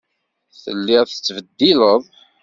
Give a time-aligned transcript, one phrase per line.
[0.61, 2.03] Telliḍ tettbeddileḍ.